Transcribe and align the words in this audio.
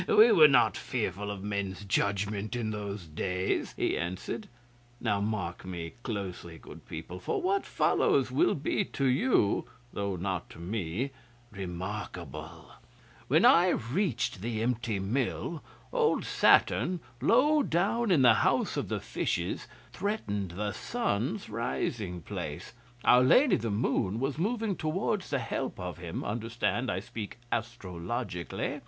'We 0.07 0.31
were 0.31 0.47
not 0.47 0.75
fearful 0.75 1.29
of 1.29 1.43
men's 1.43 1.85
judgment 1.85 2.55
in 2.55 2.71
those 2.71 3.05
days,' 3.05 3.75
he 3.77 3.95
answered. 3.99 4.49
'Now 4.99 5.21
mark 5.21 5.63
me 5.63 5.93
closely, 6.01 6.57
good 6.57 6.87
people, 6.87 7.19
for 7.19 7.39
what 7.39 7.67
follows 7.67 8.31
will 8.31 8.55
be 8.55 8.83
to 8.83 9.05
you, 9.05 9.65
though 9.93 10.15
not 10.15 10.49
to 10.49 10.59
me, 10.59 11.11
remarkable. 11.51 12.71
When 13.27 13.45
I 13.45 13.67
reached 13.69 14.41
the 14.41 14.63
empty 14.63 14.97
Mill, 14.97 15.61
old 15.93 16.25
Saturn, 16.25 16.99
low 17.21 17.61
down 17.61 18.09
in 18.09 18.23
the 18.23 18.33
House 18.41 18.77
of 18.77 18.87
the 18.89 18.99
Fishes, 18.99 19.67
threatened 19.93 20.49
the 20.57 20.71
Sun's 20.71 21.47
rising 21.47 22.23
place. 22.23 22.73
Our 23.05 23.21
Lady 23.23 23.55
the 23.55 23.69
Moon 23.69 24.19
was 24.19 24.39
moving 24.39 24.75
towards 24.75 25.29
the 25.29 25.37
help 25.37 25.79
of 25.79 25.99
him 25.99 26.23
(understand, 26.23 26.89
I 26.89 27.01
speak 27.01 27.37
astrologically). 27.51 28.79